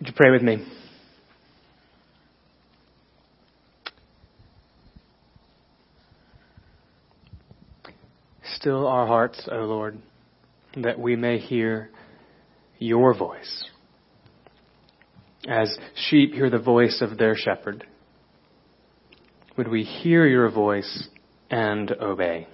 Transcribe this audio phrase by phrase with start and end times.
[0.00, 0.66] Would you pray with me?
[8.56, 9.98] Still our hearts, O Lord,
[10.76, 11.90] that we may hear
[12.78, 13.66] your voice.
[15.46, 17.86] As sheep hear the voice of their shepherd,
[19.58, 21.08] would we hear your voice
[21.50, 22.48] and obey?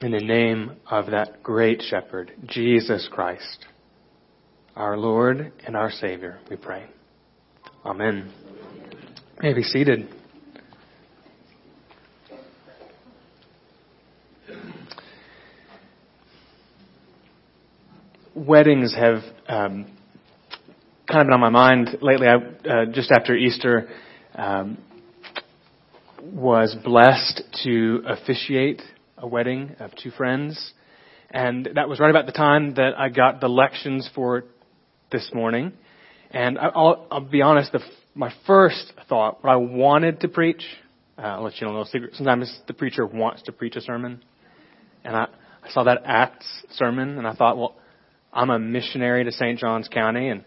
[0.00, 3.66] In the name of that great shepherd, Jesus Christ,
[4.76, 6.86] our Lord and our Savior, we pray.
[7.84, 8.32] Amen.
[9.36, 10.08] You may be seated.
[18.34, 19.84] Weddings have um,
[21.06, 22.26] kind of been on my mind lately.
[22.26, 23.88] I, uh, just after Easter,
[24.34, 24.78] um,
[26.22, 28.80] was blessed to officiate
[29.18, 30.72] a wedding of two friends.
[31.30, 34.44] And that was right about the time that I got the lections for
[35.12, 35.72] this morning.
[36.30, 37.80] And I'll, I'll be honest, the,
[38.14, 40.64] my first thought, what I wanted to preach,
[41.18, 42.14] uh, I'll let you know a little secret.
[42.14, 44.24] Sometimes the preacher wants to preach a sermon.
[45.04, 45.26] And I,
[45.62, 47.76] I saw that Acts sermon and I thought, well,
[48.32, 49.58] I'm a missionary to St.
[49.58, 50.44] John's County and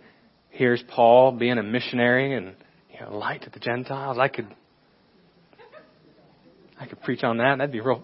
[0.50, 2.56] here's Paul being a missionary and
[2.92, 4.17] you know, light to the Gentiles.
[4.20, 4.48] I could
[6.80, 7.58] I could preach on that.
[7.58, 8.04] That'd be real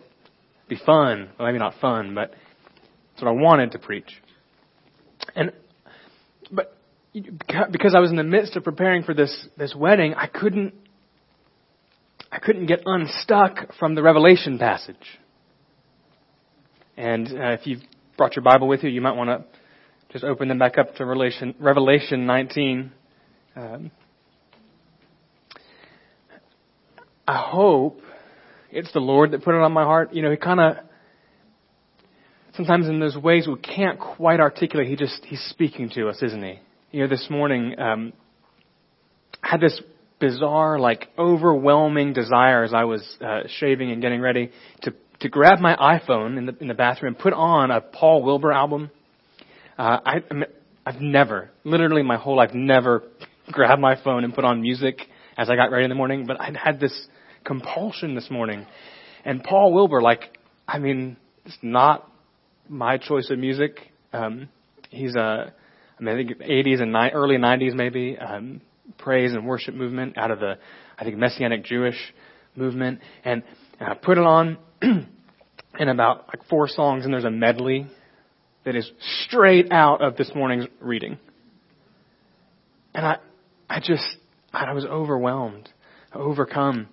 [0.70, 1.30] be fun.
[1.38, 4.10] Well, maybe not fun, but that's what I wanted to preach.
[5.36, 5.52] And
[7.14, 10.74] because I was in the midst of preparing for this this wedding, I couldn't
[12.32, 14.96] I couldn't get unstuck from the Revelation passage.
[16.96, 17.82] And uh, if you've
[18.18, 19.44] brought your Bible with you, you might want to
[20.12, 22.92] just open them back up to Revelation Revelation 19.
[23.56, 23.92] Um,
[27.28, 28.02] I hope
[28.72, 30.14] it's the Lord that put it on my heart.
[30.14, 30.78] You know, He kind of
[32.56, 34.88] sometimes in those ways we can't quite articulate.
[34.88, 36.60] He just He's speaking to us, isn't He?
[36.92, 38.12] You know, this morning um,
[39.42, 39.82] had this
[40.20, 45.60] bizarre, like overwhelming desire as I was uh, shaving and getting ready to to grab
[45.60, 48.92] my iPhone in the in the bathroom put on a Paul Wilbur album.
[49.78, 50.16] Uh, I,
[50.86, 53.04] I've never, literally my whole life, never
[53.52, 55.00] grabbed my phone and put on music
[55.38, 56.26] as I got ready in the morning.
[56.26, 57.08] But I had this
[57.46, 58.68] compulsion this morning.
[59.24, 60.38] And Paul Wilbur, like,
[60.68, 61.16] I mean,
[61.46, 62.12] it's not
[62.68, 63.80] my choice of music.
[64.12, 64.50] Um,
[64.90, 65.54] he's a,
[66.02, 68.62] I mean, I think 80s and ni- early 90s maybe, um,
[68.98, 70.58] praise and worship movement out of the,
[70.98, 71.96] I think, Messianic Jewish
[72.56, 73.02] movement.
[73.24, 73.44] And,
[73.80, 77.88] and I put it on in about like four songs, and there's a medley
[78.66, 78.90] that is
[79.26, 81.20] straight out of this morning's reading.
[82.96, 83.18] And I,
[83.70, 84.04] I just,
[84.52, 85.70] I was overwhelmed,
[86.14, 86.88] overcome.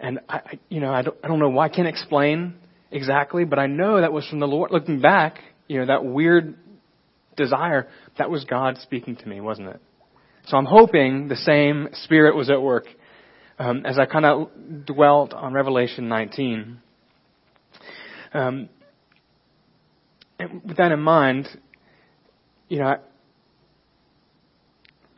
[0.00, 2.54] And I, I you know, I don't, I don't know why I can't explain
[2.90, 4.70] exactly, but I know that was from the Lord.
[4.70, 5.38] Looking back,
[5.68, 6.56] you know, that weird
[7.36, 9.80] desire, that was God speaking to me, wasn't it?
[10.46, 12.86] So I'm hoping the same Spirit was at work
[13.58, 16.78] um, as I kind of dwelt on Revelation 19.
[18.34, 18.68] Um,
[20.38, 21.48] with that in mind,
[22.68, 22.96] you know,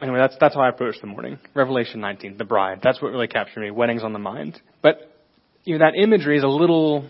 [0.00, 1.38] Anyway, that's that's how I approached the morning.
[1.54, 2.80] Revelation 19, the bride.
[2.82, 3.70] That's what really captured me.
[3.70, 4.60] Weddings on the mind.
[4.82, 5.10] But
[5.64, 7.08] you know, that imagery is a little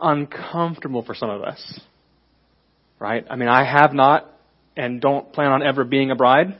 [0.00, 1.80] uncomfortable for some of us.
[3.02, 3.26] Right?
[3.28, 4.30] I mean, I have not
[4.76, 6.56] and don't plan on ever being a bride,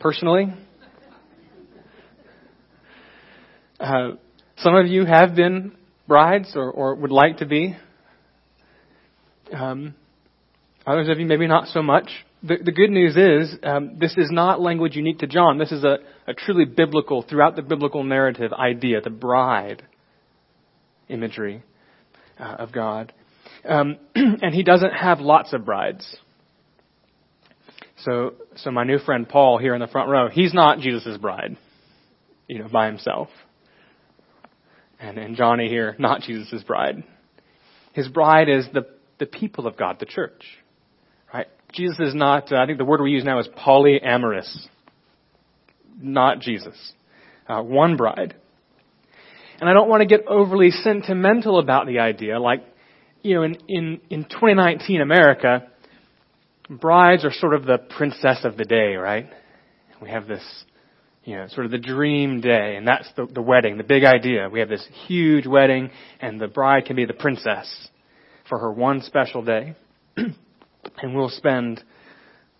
[0.00, 0.52] personally.
[3.78, 4.12] Uh,
[4.56, 5.76] some of you have been
[6.08, 7.76] brides or, or would like to be.
[9.52, 9.94] Um,
[10.84, 12.10] others of you maybe not so much
[12.42, 15.58] the, the good news is um, this is not language unique to John.
[15.58, 19.84] This is a, a truly biblical, throughout the biblical narrative idea, the bride
[21.08, 21.62] imagery
[22.38, 23.12] uh, of God.
[23.68, 26.16] Um, and he doesn't have lots of brides.
[27.98, 31.56] So, so my new friend Paul here in the front row, he's not Jesus' bride,
[32.46, 33.28] you know, by himself.
[35.00, 37.04] And, and Johnny here, not Jesus' bride.
[37.92, 38.86] His bride is the,
[39.18, 40.44] the people of God, the church.
[41.32, 41.46] Right?
[41.72, 44.66] Jesus is not, uh, I think the word we use now is polyamorous.
[46.00, 46.76] Not Jesus.
[47.48, 48.34] Uh, one bride.
[49.60, 52.38] And I don't want to get overly sentimental about the idea.
[52.38, 52.62] Like,
[53.26, 55.66] you know, in, in, in 2019 America,
[56.70, 59.26] brides are sort of the princess of the day, right?
[60.00, 60.44] We have this,
[61.24, 64.48] you know, sort of the dream day, and that's the, the wedding, the big idea.
[64.48, 65.90] We have this huge wedding,
[66.20, 67.88] and the bride can be the princess
[68.48, 69.74] for her one special day.
[70.16, 71.82] and we'll spend,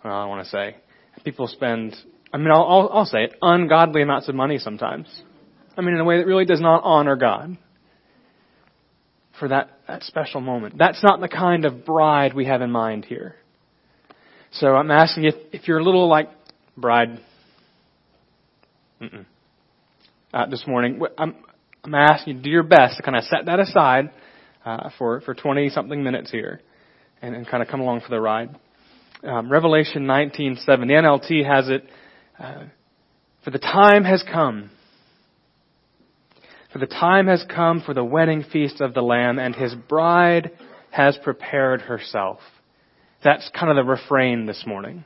[0.05, 0.77] well, I want to say,
[1.25, 1.95] people spend,
[2.33, 5.07] I mean, I'll, I'll, I'll say it, ungodly amounts of money sometimes.
[5.79, 7.57] I mean, in a way that really does not honor God
[9.39, 10.77] for that, that special moment.
[10.79, 13.37] That's not the kind of bride we have in mind here.
[14.53, 16.31] So I'm asking if, if you're a little like
[16.77, 17.21] bride.
[20.33, 21.35] Uh, this morning, I'm,
[21.85, 24.11] I'm asking you to do your best to kind of set that aside
[24.65, 26.61] uh, for for 20 something minutes here,
[27.23, 28.55] and, and kind of come along for the ride.
[29.23, 30.65] Um, Revelation 19:7.
[30.67, 31.85] The NLT has it.
[32.39, 32.65] Uh,
[33.45, 34.71] for the time has come.
[36.77, 40.51] For the time has come for the wedding feast of the Lamb, and his bride
[40.91, 42.39] has prepared herself.
[43.25, 45.05] That's kind of the refrain this morning.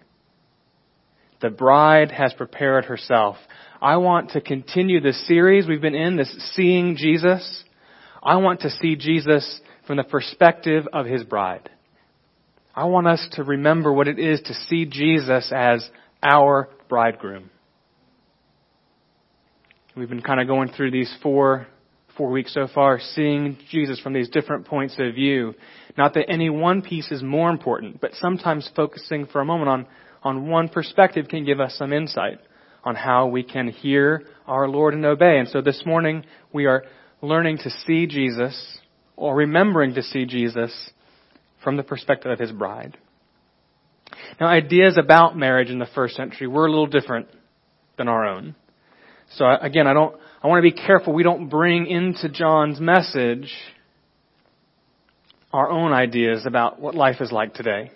[1.41, 3.37] The bride has prepared herself.
[3.81, 7.63] I want to continue this series we've been in, this Seeing Jesus.
[8.21, 11.71] I want to see Jesus from the perspective of his bride.
[12.75, 15.89] I want us to remember what it is to see Jesus as
[16.21, 17.49] our bridegroom.
[20.01, 21.67] We've been kind of going through these four
[22.17, 25.55] four weeks so far, seeing Jesus from these different points of view.
[25.99, 29.87] Not that any one piece is more important, but sometimes focusing for a moment on,
[30.23, 32.39] on one perspective can give us some insight
[32.83, 35.39] on how we can hear our Lord and obey.
[35.39, 36.85] And so this morning we are
[37.21, 38.79] learning to see Jesus,
[39.17, 40.73] or remembering to see Jesus,
[41.63, 42.97] from the perspective of his bride.
[44.41, 47.29] Now ideas about marriage in the first century were a little different
[47.99, 48.55] than our own.
[49.37, 53.53] So again, I don't, I want to be careful we don't bring into John's message
[55.53, 57.91] our own ideas about what life is like today.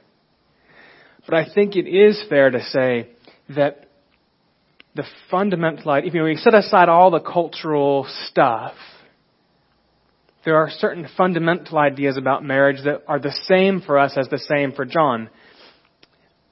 [1.26, 3.08] But I think it is fair to say
[3.50, 3.88] that
[4.94, 8.74] the fundamental, if you know, we set aside all the cultural stuff,
[10.44, 14.38] there are certain fundamental ideas about marriage that are the same for us as the
[14.38, 15.30] same for John.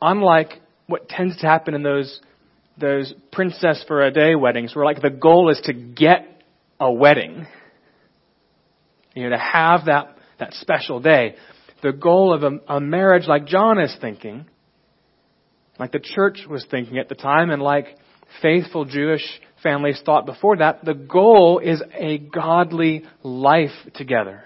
[0.00, 2.20] Unlike what tends to happen in those
[2.78, 6.42] those princess for a day weddings where like the goal is to get
[6.80, 7.46] a wedding.
[9.14, 11.36] You know, to have that, that special day.
[11.82, 14.46] The goal of a, a marriage like John is thinking,
[15.78, 17.98] like the church was thinking at the time, and like
[18.40, 19.24] faithful Jewish
[19.62, 24.44] families thought before that, the goal is a godly life together.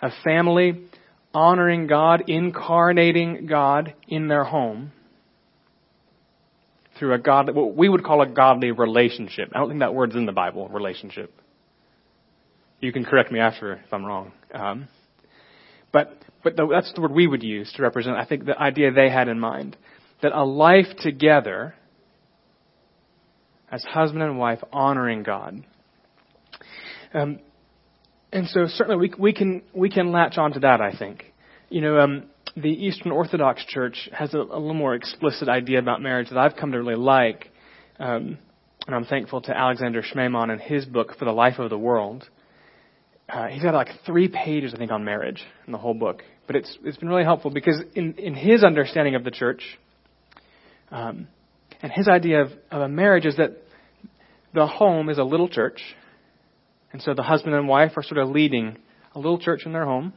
[0.00, 0.84] A family
[1.32, 4.92] honoring God, incarnating God in their home
[6.98, 9.50] through a God, what we would call a godly relationship.
[9.54, 11.32] I don't think that word's in the Bible, relationship.
[12.80, 14.32] You can correct me after if I'm wrong.
[14.52, 14.88] Um,
[15.92, 18.92] but but the, that's the word we would use to represent, I think, the idea
[18.92, 19.76] they had in mind.
[20.22, 21.74] That a life together
[23.70, 25.64] as husband and wife honoring God.
[27.12, 27.40] Um,
[28.32, 30.80] and so certainly we, we can we can latch onto that.
[30.80, 31.32] I think,
[31.70, 32.24] you know, um,
[32.56, 36.56] the Eastern Orthodox Church has a, a, little more explicit idea about marriage that I've
[36.56, 37.50] come to really like.
[37.98, 38.38] Um,
[38.86, 42.28] and I'm thankful to Alexander Schmemann and his book, For the Life of the World.
[43.28, 46.22] Uh, he's got like three pages, I think, on marriage in the whole book.
[46.46, 49.62] But it's, it's been really helpful because in, in his understanding of the church,
[50.90, 51.26] um,
[51.82, 53.56] and his idea of, of a marriage is that
[54.52, 55.80] the home is a little church.
[56.92, 58.76] And so the husband and wife are sort of leading
[59.14, 60.12] a little church in their home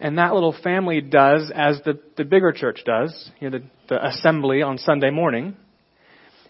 [0.00, 4.06] and that little family does as the, the bigger church does, you know, the, the
[4.06, 5.56] assembly on Sunday morning.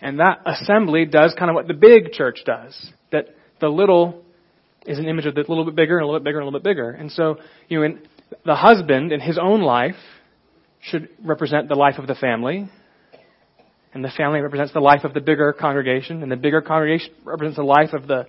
[0.00, 2.90] And that assembly does kind of what the big church does.
[3.10, 3.26] That
[3.60, 4.22] the little
[4.86, 6.46] is an image of the little bit bigger and a little bit bigger and a
[6.46, 6.90] little bit bigger.
[6.90, 7.38] And so,
[7.68, 7.98] you know, in,
[8.46, 9.96] the husband in his own life
[10.80, 12.70] should represent the life of the family.
[13.92, 16.22] And the family represents the life of the bigger congregation.
[16.22, 18.28] And the bigger congregation represents the life of the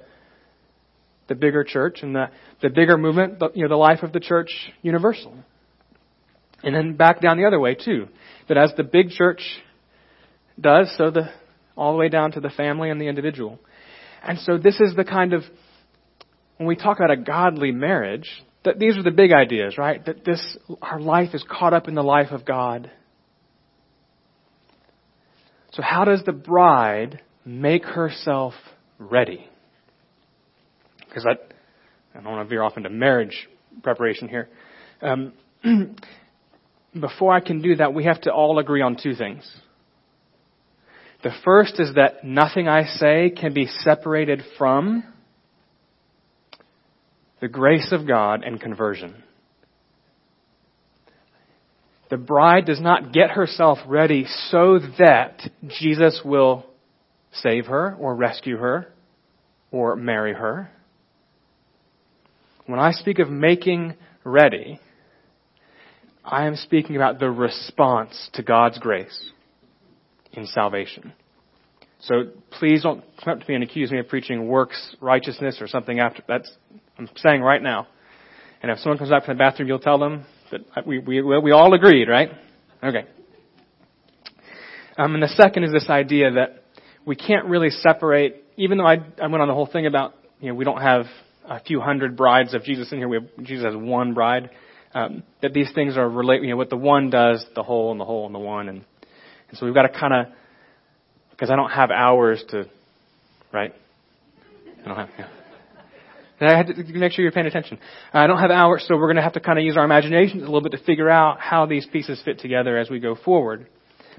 [1.31, 2.29] the bigger church and the,
[2.61, 5.33] the bigger movement, the, you know, the life of the church universal.
[6.61, 8.09] And then back down the other way too.
[8.49, 9.41] That as the big church
[10.59, 11.29] does, so the,
[11.77, 13.59] all the way down to the family and the individual.
[14.21, 15.43] And so this is the kind of,
[16.57, 18.29] when we talk about a godly marriage,
[18.65, 20.05] that these are the big ideas, right?
[20.05, 22.91] That this, our life is caught up in the life of God.
[25.71, 28.53] So how does the bride make herself
[28.99, 29.47] ready?
[31.11, 31.31] Because I,
[32.17, 33.49] I don't want to veer off into marriage
[33.83, 34.47] preparation here.
[35.01, 35.33] Um,
[36.99, 39.49] before I can do that, we have to all agree on two things.
[41.23, 45.03] The first is that nothing I say can be separated from
[47.41, 49.23] the grace of God and conversion.
[52.09, 55.41] The bride does not get herself ready so that
[55.79, 56.65] Jesus will
[57.33, 58.91] save her or rescue her
[59.71, 60.69] or marry her.
[62.65, 64.79] When I speak of making ready,
[66.23, 69.31] I am speaking about the response to God's grace
[70.33, 71.13] in salvation.
[72.01, 75.67] So please don't come up to me and accuse me of preaching works righteousness or
[75.67, 76.51] something after that's
[76.97, 77.87] I'm saying right now.
[78.61, 81.51] And if someone comes out from the bathroom, you'll tell them that we we we
[81.51, 82.29] all agreed, right?
[82.83, 83.05] Okay.
[84.97, 86.63] Um, and the second is this idea that
[87.05, 90.49] we can't really separate, even though I, I went on the whole thing about, you
[90.49, 91.05] know, we don't have
[91.45, 93.07] a few hundred brides of Jesus in here.
[93.07, 94.49] We have, Jesus has one bride.
[94.93, 97.99] Um, that these things are related, you know, what the one does, the whole and
[97.99, 98.67] the whole and the one.
[98.67, 98.83] And,
[99.49, 100.33] and so we've got to kind of,
[101.31, 102.65] because I don't have hours to,
[103.53, 103.73] right?
[104.83, 105.27] I don't have, yeah.
[106.41, 107.79] I had to make sure you're paying attention.
[108.11, 110.41] I don't have hours, so we're going to have to kind of use our imaginations
[110.41, 113.67] a little bit to figure out how these pieces fit together as we go forward.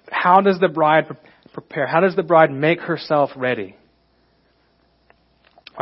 [0.04, 1.04] But how does the bride
[1.52, 1.86] prepare?
[1.86, 3.76] How does the bride make herself ready?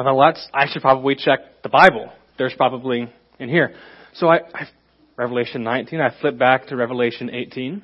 [0.04, 2.10] Well, let's, I should probably check the Bible.
[2.38, 3.74] There's probably in here.
[4.14, 4.68] So I, I
[5.16, 7.82] Revelation 19, I flip back to Revelation 18.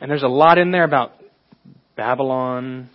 [0.00, 1.12] And there's a lot in there about
[1.96, 2.90] Babylon,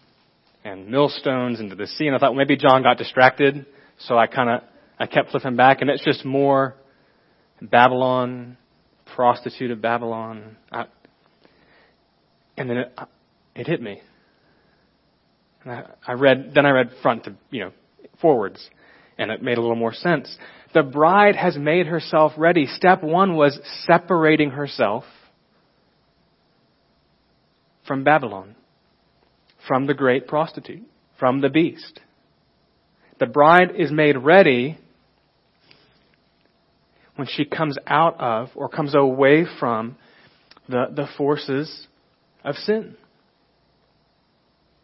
[0.63, 2.08] and millstones into the sea.
[2.08, 3.65] And I thought well, maybe John got distracted,
[4.00, 4.62] so I kind of
[5.00, 6.75] I kept flipping back, and it's just more
[7.62, 8.58] Babylon,
[9.15, 10.58] prostitute of Babylon.
[10.72, 10.86] I,
[12.58, 13.00] and then it,
[13.56, 14.01] it hit me.
[16.08, 17.72] I read, then I read front to you know
[18.22, 18.70] forwards,
[19.18, 20.36] and it made a little more sense.
[20.74, 22.68] The bride has made herself ready.
[22.68, 25.04] Step one was separating herself
[27.88, 28.56] from Babylon
[29.68, 30.84] from the great prostitute,
[31.20, 32.00] from the beast.
[33.20, 34.78] The bride is made ready
[37.16, 39.98] when she comes out of or comes away from
[40.68, 41.88] the, the forces
[42.44, 42.96] of sin.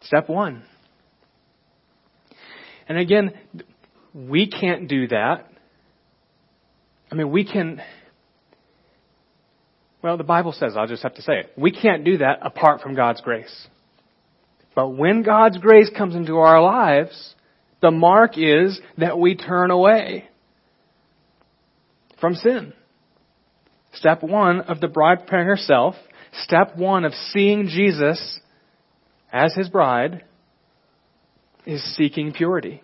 [0.02, 0.62] Step one.
[2.88, 3.32] And again,
[4.14, 5.50] we can't do that.
[7.10, 7.80] I mean, we can.
[10.02, 11.52] Well, the Bible says, I'll just have to say it.
[11.56, 13.66] We can't do that apart from God's grace.
[14.74, 17.34] But when God's grace comes into our lives,
[17.80, 20.28] the mark is that we turn away
[22.20, 22.72] from sin.
[23.94, 25.94] Step one of the bride preparing herself,
[26.42, 28.40] step one of seeing Jesus
[29.32, 30.24] as his bride,
[31.66, 32.82] is seeking purity.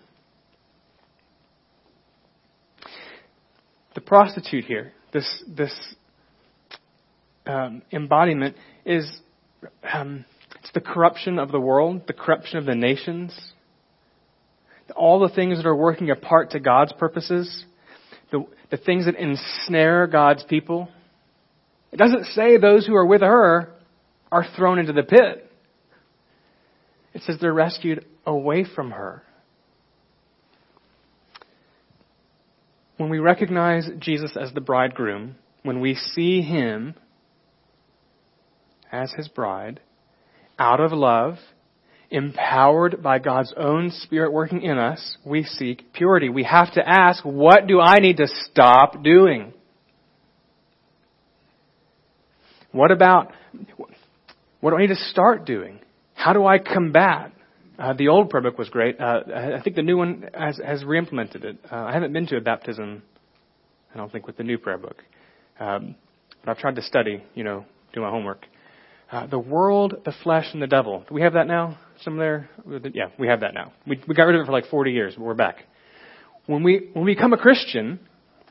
[3.94, 5.72] The prostitute here, this, this
[7.46, 9.10] um, embodiment, is
[9.92, 10.24] um,
[10.60, 13.38] it's the corruption of the world, the corruption of the nations,
[14.96, 17.64] all the things that are working apart to God's purposes,
[18.30, 20.88] the, the things that ensnare God's people.
[21.92, 23.72] It doesn't say those who are with her
[24.30, 25.50] are thrown into the pit.
[27.14, 29.22] It says they're rescued away from her.
[32.96, 36.94] When we recognize Jesus as the bridegroom, when we see him
[38.90, 39.80] as his bride,
[40.58, 41.38] out of love,
[42.10, 46.28] empowered by God's own Spirit working in us, we seek purity.
[46.28, 49.54] We have to ask, what do I need to stop doing?
[52.70, 53.32] What about,
[54.60, 55.80] what do I need to start doing?
[56.14, 57.32] How do I combat?
[57.78, 59.00] Uh, the old prayer book was great.
[59.00, 61.58] Uh, I think the new one has, has re-implemented it.
[61.70, 63.02] Uh, I haven't been to a baptism,
[63.94, 65.02] I don't think, with the new prayer book.
[65.58, 65.94] Um,
[66.44, 68.46] but I've tried to study, you know, do my homework.
[69.10, 71.04] Uh, the world, the flesh, and the devil.
[71.08, 71.78] Do we have that now?
[72.02, 72.48] Some there?
[72.94, 73.72] Yeah, we have that now.
[73.86, 75.64] We, we got rid of it for like 40 years, but we're back.
[76.46, 78.00] When we, when we become a Christian,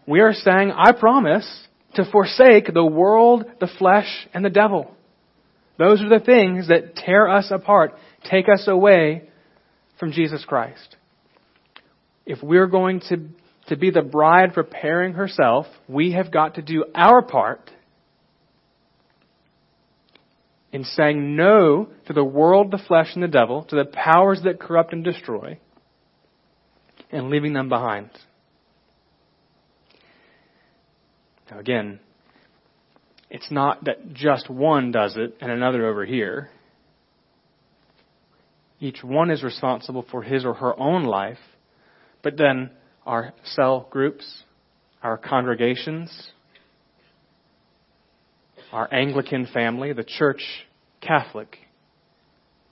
[0.07, 4.95] we are saying, I promise to forsake the world, the flesh, and the devil.
[5.77, 9.29] Those are the things that tear us apart, take us away
[9.99, 10.95] from Jesus Christ.
[12.25, 13.29] If we're going to,
[13.67, 17.71] to be the bride preparing herself, we have got to do our part
[20.71, 24.59] in saying no to the world, the flesh, and the devil, to the powers that
[24.59, 25.59] corrupt and destroy,
[27.11, 28.09] and leaving them behind.
[31.49, 31.99] Now, again,
[33.29, 36.49] it's not that just one does it and another over here.
[38.81, 41.37] Each one is responsible for his or her own life,
[42.23, 42.71] but then
[43.05, 44.43] our cell groups,
[45.03, 46.31] our congregations,
[48.71, 50.41] our Anglican family, the church
[50.99, 51.59] Catholic,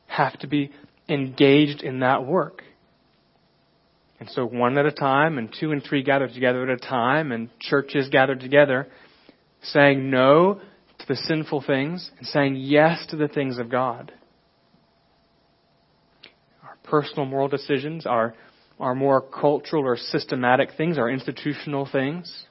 [0.07, 0.71] have to be
[1.07, 2.63] engaged in that work.
[4.19, 7.31] And so one at a time and two and three gathered together at a time
[7.31, 8.87] and churches gathered together
[9.61, 10.59] saying no
[10.97, 14.11] to the sinful things and saying yes to the things of God.
[16.89, 18.33] Personal moral decisions, our,
[18.79, 22.45] our more cultural or systematic things, our institutional things.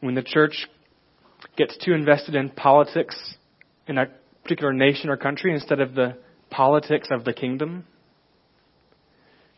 [0.00, 0.66] When the church
[1.56, 3.16] gets too invested in politics
[3.86, 4.06] in a
[4.42, 6.16] particular nation or country instead of the
[6.50, 7.84] politics of the kingdom.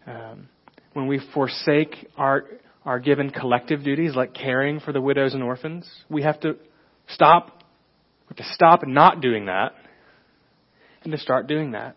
[0.07, 0.49] Um,
[0.93, 2.45] when we forsake our
[2.87, 6.57] our given collective duties like caring for the widows and orphans, we have to
[7.09, 7.65] stop,
[8.29, 9.75] we have to stop not doing that
[11.03, 11.97] and to start doing that.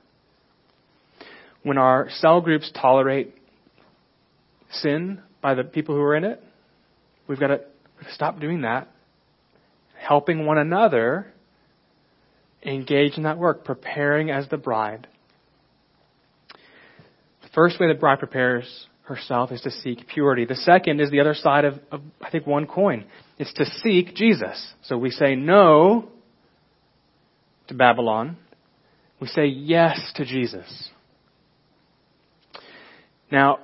[1.64, 3.36] When our cell groups tolerate
[4.72, 6.42] sin by the people who are in it,
[7.28, 7.62] we've got to
[8.14, 8.88] stop doing that.
[9.98, 11.28] Helping one another
[12.64, 15.08] engage in that work, preparing as the bride.
[17.42, 20.46] The first way the bride prepares herself is to seek purity.
[20.46, 23.06] The second is the other side of, of, I think, one coin.
[23.38, 24.74] It's to seek Jesus.
[24.84, 26.10] So we say no
[27.68, 28.38] to Babylon.
[29.20, 30.90] We say yes to Jesus.
[33.32, 33.60] Now,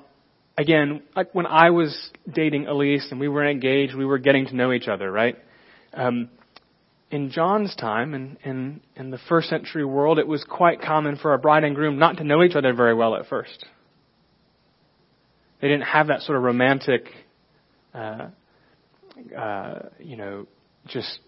[0.57, 1.01] again,
[1.33, 4.87] when I was dating Elise and we were engaged, we were getting to know each
[4.87, 5.37] other, right?
[5.93, 6.29] Um,
[7.11, 11.33] in John's time, in, in, in the first century world, it was quite common for
[11.33, 13.65] a bride and groom not to know each other very well at first.
[15.61, 17.07] They didn't have that sort of romantic,
[17.93, 18.27] uh,
[19.37, 20.47] uh, you know,
[20.87, 21.19] just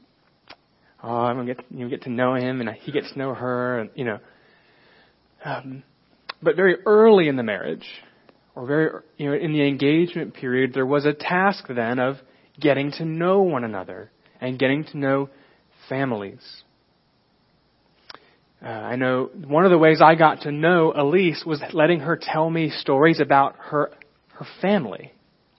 [1.02, 3.90] oh, I'm gonna get get to know him, and he gets to know her, and
[3.96, 4.20] you know.
[5.46, 5.84] Um,
[6.42, 7.88] but very early in the marriage,
[8.58, 12.16] or very you know in the engagement period, there was a task then of
[12.60, 14.10] getting to know one another
[14.42, 15.30] and getting to know
[15.88, 16.42] families.
[18.60, 22.20] Uh, I know one of the ways I got to know Elise was letting her
[22.20, 23.92] tell me stories about her
[24.34, 25.14] her family.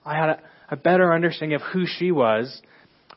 [0.05, 0.39] I had a,
[0.71, 2.61] a better understanding of who she was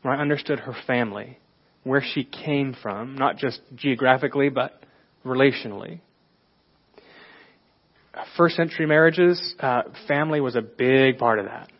[0.03, 1.39] when I understood her family,
[1.83, 4.81] where she came from, not just geographically, but
[5.25, 6.01] relationally.
[8.37, 11.71] First century marriages, uh, family was a big part of that.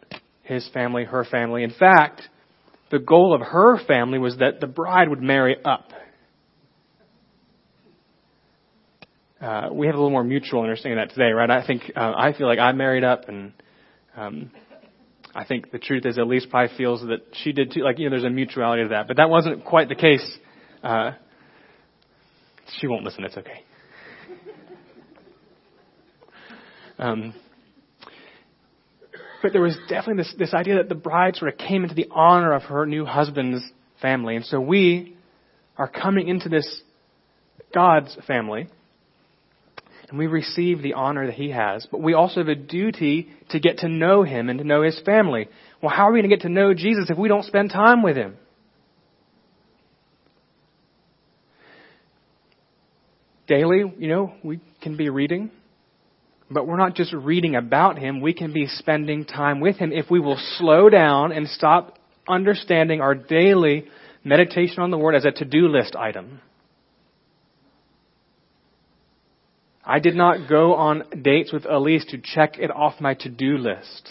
[0.43, 1.63] His family, her family.
[1.63, 2.23] In fact,
[2.91, 5.91] the goal of her family was that the bride would marry up.
[9.41, 11.51] Uh, we have a little more mutual understanding of that today, right?
[11.51, 13.53] I think uh, I feel like I married up, and
[14.17, 14.51] um,
[15.35, 17.83] I think the truth is, Elise probably feels that she did too.
[17.83, 19.09] Like, you know, there's a mutuality to that.
[19.09, 20.39] But that wasn't quite the case.
[20.83, 21.13] Uh,
[22.79, 23.25] she won't listen.
[23.25, 23.65] It's okay.
[27.03, 27.35] Um,
[29.43, 32.07] but there was definitely this, this idea that the bride sort of came into the
[32.13, 33.65] honor of her new husband's
[34.01, 34.37] family.
[34.37, 35.17] And so we
[35.77, 36.81] are coming into this
[37.75, 38.69] God's family
[40.09, 43.59] and we receive the honor that he has, but we also have a duty to
[43.59, 45.49] get to know him and to know his family.
[45.83, 48.03] Well, how are we going to get to know Jesus if we don't spend time
[48.03, 48.37] with him?
[53.49, 55.51] Daily, you know, we can be reading,
[56.53, 60.11] but we're not just reading about him, we can be spending time with him if
[60.11, 63.87] we will slow down and stop understanding our daily
[64.25, 66.41] meditation on the Word as a to do list item.
[69.85, 73.59] I did not go on dates with Elise to check it off my to do
[73.59, 74.11] list.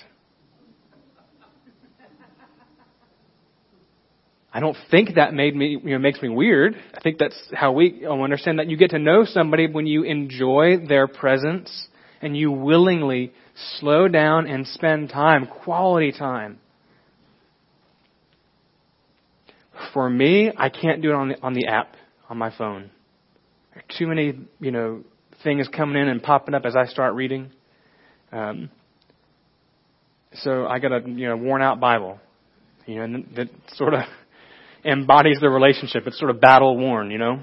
[4.53, 6.75] I don't think that made me, you know, makes me weird.
[6.93, 10.03] I think that's how we oh, understand that you get to know somebody when you
[10.03, 11.87] enjoy their presence
[12.21, 13.33] and you willingly
[13.79, 16.59] slow down and spend time, quality time.
[19.93, 21.95] For me, I can't do it on the, on the app
[22.29, 22.91] on my phone.
[23.73, 25.03] There are too many, you know,
[25.43, 27.51] things coming in and popping up as I start reading.
[28.31, 28.69] Um,
[30.33, 32.19] so I got a you know worn out Bible,
[32.85, 34.01] you know, and that sort of
[34.85, 36.07] embodies the relationship.
[36.07, 37.39] It's sort of battle worn, you know.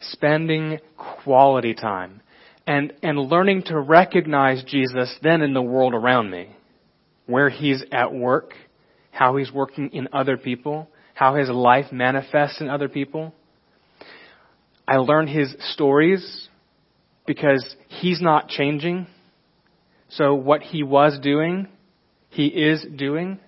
[0.00, 2.20] Spending quality time
[2.66, 6.48] and and learning to recognize Jesus then in the world around me,
[7.26, 8.54] where He's at work,
[9.10, 13.34] how He's working in other people, how His life manifests in other people.
[14.86, 16.48] I learn his stories
[17.26, 19.06] because he's not changing.
[20.10, 21.68] So what he was doing,
[22.28, 23.38] he is doing.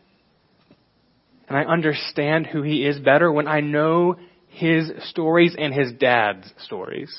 [1.49, 4.17] And I understand who he is better when I know
[4.49, 7.15] his stories and his dad's stories.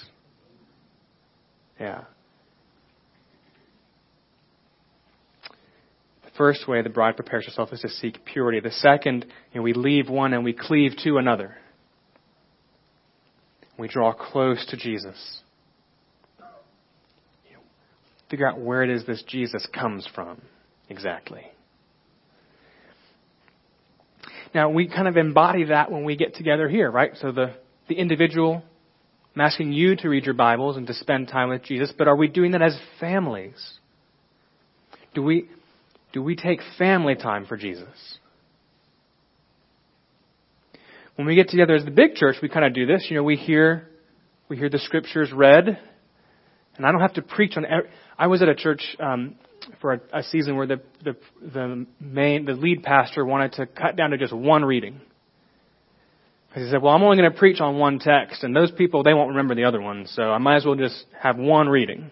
[1.79, 2.03] Yeah.
[6.23, 8.59] The first way the bride prepares herself is to seek purity.
[8.59, 11.55] The second, you know, we leave one and we cleave to another.
[13.77, 15.41] We draw close to Jesus.
[18.29, 20.41] Figure out where it is this Jesus comes from
[20.89, 21.43] exactly.
[24.53, 27.11] Now, we kind of embody that when we get together here, right?
[27.21, 27.53] So the,
[27.87, 28.63] the individual,
[29.37, 32.15] I'm asking you to read your Bibles and to spend time with Jesus, but are
[32.15, 33.53] we doing that as families?
[35.13, 35.47] Do we,
[36.11, 38.17] do we take family time for Jesus?
[41.17, 43.05] when we get together as the big church, we kind of do this.
[43.11, 43.87] You know, we hear,
[44.49, 45.67] we hear the scriptures read,
[46.75, 47.65] and I don't have to preach on.
[47.65, 49.35] Every, I was at a church um,
[49.81, 53.95] for a, a season where the, the the main the lead pastor wanted to cut
[53.95, 55.01] down to just one reading.
[56.57, 59.13] He said, well, I'm only going to preach on one text, and those people, they
[59.13, 62.09] won't remember the other one, so I might as well just have one reading.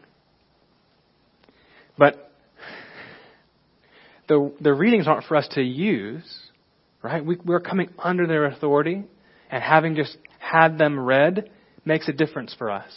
[1.98, 2.32] But
[4.28, 6.24] the, the readings aren't for us to use,
[7.02, 7.26] right?
[7.26, 9.04] We, we're coming under their authority,
[9.50, 11.50] and having just had them read
[11.84, 12.92] makes a difference for us.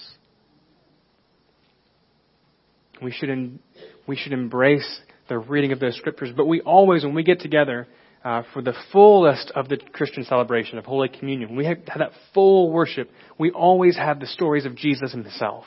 [3.00, 3.58] We should,
[4.06, 7.88] we should embrace the reading of those scriptures, but we always, when we get together,
[8.24, 12.12] uh, for the fullest of the Christian celebration of Holy Communion, we have, have that
[12.34, 13.10] full worship.
[13.38, 15.64] We always have the stories of Jesus himself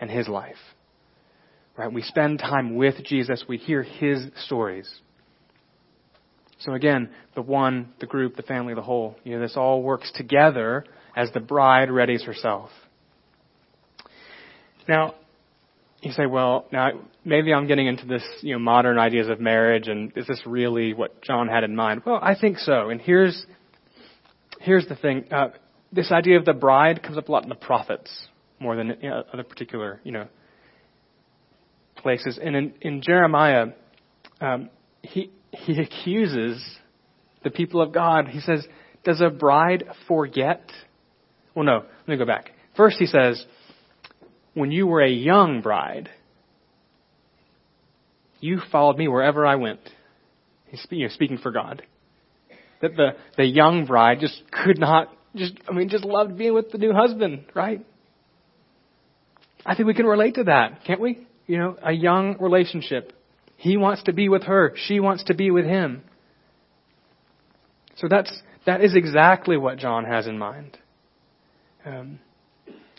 [0.00, 0.56] and his life.
[1.76, 1.92] Right?
[1.92, 3.44] We spend time with Jesus.
[3.46, 4.90] We hear his stories.
[6.60, 9.16] So again, the one, the group, the family, the whole.
[9.24, 10.84] You know, this all works together
[11.14, 12.70] as the bride readies herself.
[14.88, 15.14] Now,
[16.06, 16.90] you say, well, now
[17.24, 20.94] maybe I'm getting into this, you know, modern ideas of marriage, and is this really
[20.94, 22.02] what John had in mind?
[22.06, 22.90] Well, I think so.
[22.90, 23.46] And here's
[24.60, 25.48] here's the thing: uh,
[25.92, 28.10] this idea of the bride comes up a lot in the prophets
[28.60, 30.28] more than in other particular, you know,
[31.96, 32.38] places.
[32.42, 33.66] And in, in Jeremiah,
[34.40, 34.70] um,
[35.02, 36.64] he he accuses
[37.42, 38.28] the people of God.
[38.28, 38.66] He says,
[39.04, 40.70] "Does a bride forget?"
[41.54, 41.84] Well, no.
[42.06, 42.52] Let me go back.
[42.76, 43.44] First, he says
[44.56, 46.08] when you were a young bride,
[48.40, 49.80] you followed me wherever I went.
[50.68, 51.82] He's speaking for God.
[52.80, 56.70] That the, the young bride just could not, just, I mean, just loved being with
[56.70, 57.84] the new husband, right?
[59.66, 61.26] I think we can relate to that, can't we?
[61.46, 63.12] You know, a young relationship.
[63.58, 64.72] He wants to be with her.
[64.86, 66.02] She wants to be with him.
[67.96, 68.32] So that's,
[68.64, 70.78] that is exactly what John has in mind.
[71.84, 72.20] Um,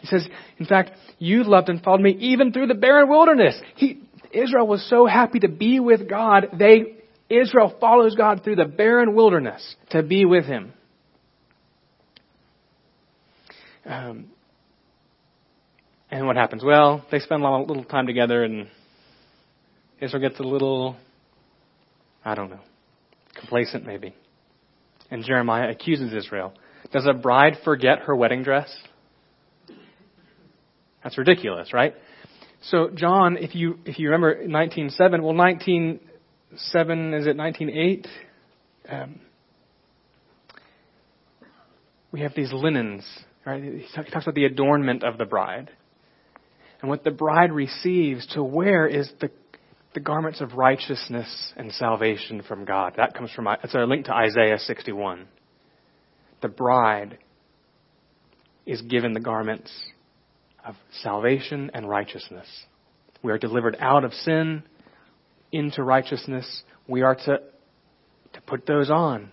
[0.09, 3.55] he says, in fact, you loved and followed me even through the barren wilderness.
[3.75, 6.97] He, Israel was so happy to be with God, they,
[7.29, 10.73] Israel follows God through the barren wilderness to be with Him.
[13.85, 14.25] Um,
[16.09, 16.63] and what happens?
[16.63, 18.67] Well, they spend a little time together, and
[20.01, 20.95] Israel gets a little,
[22.23, 22.61] I don't know,
[23.37, 24.13] complacent maybe.
[25.09, 26.53] And Jeremiah accuses Israel.
[26.91, 28.73] Does a bride forget her wedding dress?
[31.07, 31.95] That's ridiculous, right?
[32.63, 38.07] So John, if you if you remember 19:7, well 19:7 is it 19:8?
[38.89, 39.21] Um,
[42.11, 43.07] we have these linens,
[43.45, 43.63] right?
[43.63, 45.71] He talks about the adornment of the bride,
[46.81, 49.31] and what the bride receives to wear is the
[49.93, 52.95] the garments of righteousness and salvation from God.
[52.97, 55.29] That comes from it's a link to Isaiah 61.
[56.41, 57.17] The bride
[58.65, 59.71] is given the garments
[60.67, 62.47] of salvation and righteousness.
[63.23, 64.63] We are delivered out of sin
[65.51, 66.63] into righteousness.
[66.87, 67.39] We are to,
[68.33, 69.31] to put those on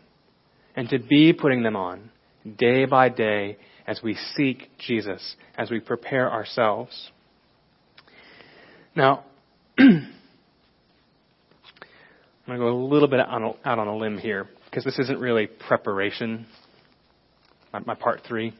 [0.76, 2.10] and to be putting them on
[2.56, 7.10] day by day as we seek Jesus, as we prepare ourselves.
[8.96, 9.24] Now,
[9.78, 10.06] I'm
[12.46, 14.84] going to go a little bit out on a, out on a limb here because
[14.84, 16.46] this isn't really preparation,
[17.72, 18.54] my, my part three.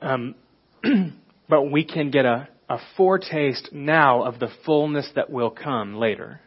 [0.00, 0.34] Um,
[1.48, 6.40] but we can get a, a foretaste now of the fullness that will come later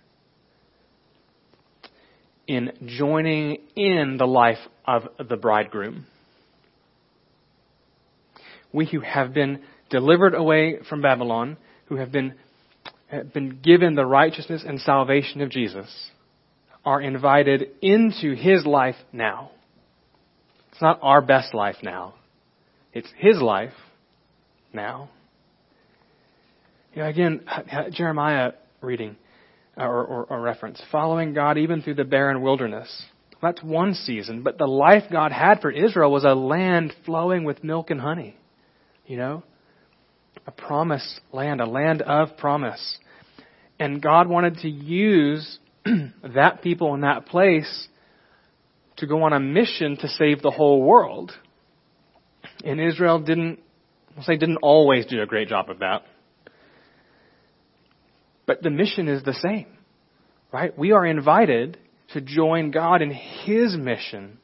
[2.47, 6.05] in joining in the life of the bridegroom.
[8.71, 12.33] We who have been delivered away from Babylon, who have been,
[13.07, 16.09] have been given the righteousness and salvation of Jesus,
[16.83, 19.51] are invited into his life now.
[20.71, 22.15] It's not our best life now.
[22.93, 23.73] It's his life
[24.71, 25.09] now.
[26.93, 27.41] You know, again,
[27.91, 29.15] Jeremiah reading
[29.77, 33.05] uh, or, or, or reference, following God even through the barren wilderness.
[33.41, 37.63] That's one season, but the life God had for Israel was a land flowing with
[37.63, 38.37] milk and honey.
[39.05, 39.43] You know?
[40.47, 42.99] A promised land, a land of promise.
[43.79, 45.59] And God wanted to use
[46.35, 47.87] that people in that place
[48.97, 51.31] to go on a mission to save the whole world.
[52.63, 53.59] And Israel didn't,
[54.17, 56.03] I'll say didn't always do a great job of that.
[58.45, 59.67] But the mission is the same,
[60.51, 60.77] right?
[60.77, 61.77] We are invited
[62.13, 64.37] to join God in His mission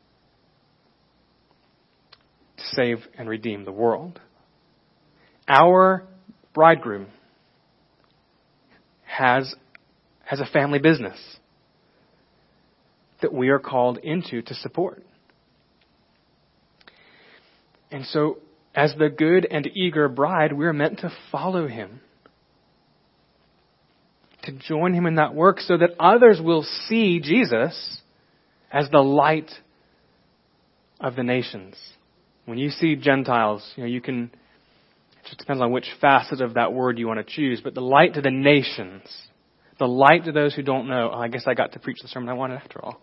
[2.57, 4.19] to save and redeem the world.
[5.47, 6.05] Our
[6.53, 7.07] bridegroom
[9.05, 9.53] has,
[10.23, 11.17] has a family business
[13.21, 15.03] that we are called into to support.
[17.91, 18.37] And so,
[18.75, 22.01] as the good and eager bride, we're meant to follow him.
[24.43, 28.01] To join him in that work so that others will see Jesus
[28.71, 29.51] as the light
[30.99, 31.75] of the nations.
[32.45, 36.55] When you see Gentiles, you know, you can, it just depends on which facet of
[36.55, 39.03] that word you want to choose, but the light to the nations,
[39.77, 41.11] the light to those who don't know.
[41.13, 43.01] Oh, I guess I got to preach the sermon I wanted after all.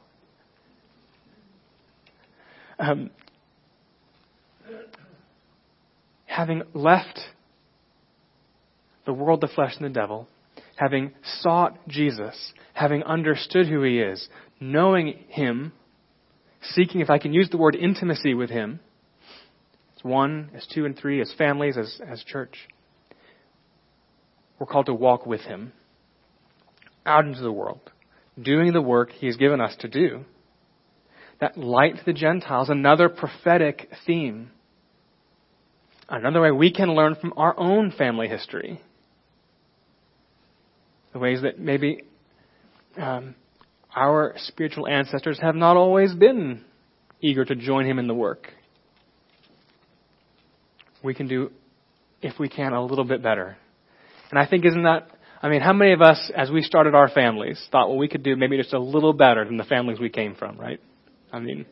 [2.79, 3.11] Um,
[6.37, 7.19] having left
[9.07, 10.29] the world, the flesh, and the devil,
[10.77, 14.29] having sought Jesus, having understood who he is,
[14.61, 15.73] knowing him,
[16.61, 18.81] seeking, if I can use the word intimacy with him,
[19.97, 22.69] as one, as two and three, as families, as, as church,
[24.59, 25.73] we're called to walk with him
[27.07, 27.81] out into the world,
[28.39, 30.27] doing the work he's given us to do.
[31.41, 34.51] That light to the Gentiles, another prophetic theme.
[36.09, 38.81] Another way we can learn from our own family history
[41.13, 42.03] the ways that maybe
[42.99, 43.35] um,
[43.95, 46.63] our spiritual ancestors have not always been
[47.23, 48.49] eager to join him in the work.
[51.03, 51.51] We can do,
[52.21, 53.57] if we can, a little bit better.
[54.31, 55.09] And I think, isn't that,
[55.41, 58.23] I mean, how many of us, as we started our families, thought, well, we could
[58.23, 60.81] do maybe just a little better than the families we came from, right?
[61.33, 61.65] I mean,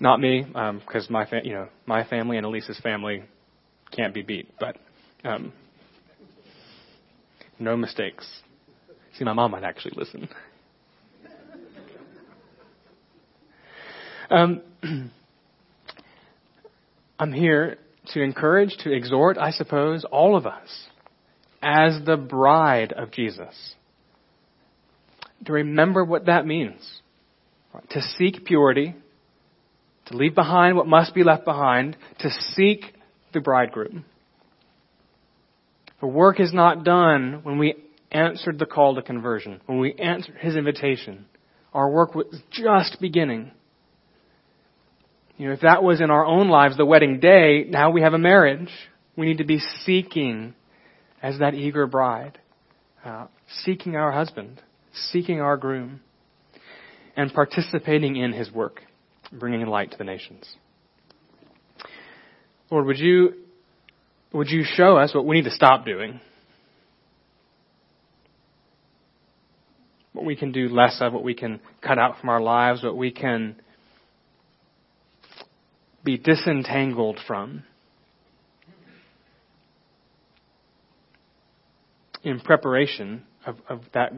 [0.00, 3.24] not me, because um, my, fa- you know, my family and Elise's family
[3.92, 4.76] can't be beat, but
[5.24, 5.52] um,
[7.58, 8.26] no mistakes.
[9.18, 10.28] See, my mom might actually listen.
[14.30, 14.62] Um,
[17.18, 17.76] I'm here
[18.14, 20.86] to encourage, to exhort, I suppose, all of us
[21.62, 23.74] as the bride of Jesus
[25.46, 27.00] to remember what that means.
[27.90, 28.94] To seek purity,
[30.06, 32.94] to leave behind what must be left behind, to seek
[33.32, 34.04] the bridegroom.
[36.00, 37.74] The work is not done when we
[38.10, 41.26] answered the call to conversion, when we answered his invitation.
[41.72, 43.50] Our work was just beginning.
[45.36, 48.14] You know, if that was in our own lives the wedding day, now we have
[48.14, 48.68] a marriage.
[49.16, 50.54] We need to be seeking
[51.20, 52.38] as that eager bride,
[53.04, 53.26] uh,
[53.64, 54.60] seeking our husband,
[54.92, 56.00] seeking our groom,
[57.16, 58.82] and participating in his work,
[59.32, 60.56] bringing light to the nations.
[62.70, 63.34] Lord, would you
[64.32, 66.20] would you show us what we need to stop doing?
[70.12, 72.96] What we can do less of, what we can cut out from our lives, what
[72.96, 73.56] we can
[76.04, 77.64] be disentangled from.
[82.22, 84.12] In preparation of, of that,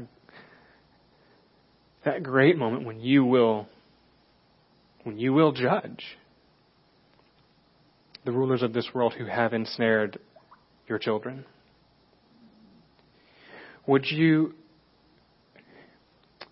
[2.05, 3.69] that great moment when you will,
[5.07, 6.03] when you will judge
[8.25, 10.19] the rulers of this world who have ensnared
[10.89, 11.45] your children?
[13.87, 14.55] Would you,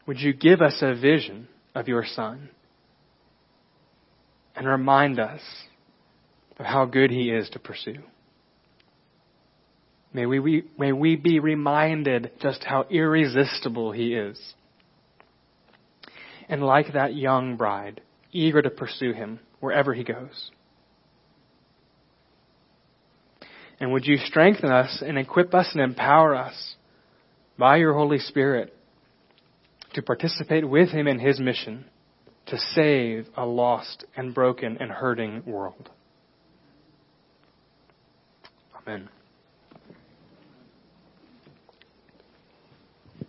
[0.06, 2.48] would you give us a vision of your Son
[4.54, 5.40] and remind us
[6.56, 8.04] of how good He is to pursue?
[10.12, 14.40] May we, we, may we be reminded just how irresistible He is.
[16.48, 18.00] And like that young bride,
[18.34, 20.50] eager to pursue Him wherever He goes.
[23.80, 26.74] And would you strengthen us and equip us and empower us
[27.58, 28.74] by your Holy Spirit
[29.94, 31.86] to participate with Him in His mission
[32.46, 35.90] to save a lost and broken and hurting world.
[38.86, 39.08] Amen.